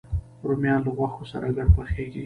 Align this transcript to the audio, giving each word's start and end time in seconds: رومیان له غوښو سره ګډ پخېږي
رومیان 0.47 0.79
له 0.85 0.91
غوښو 0.97 1.23
سره 1.31 1.47
ګډ 1.57 1.67
پخېږي 1.75 2.19